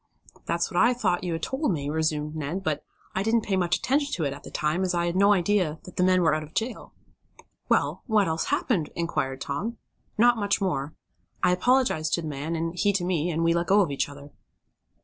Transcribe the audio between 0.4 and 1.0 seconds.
"That's what I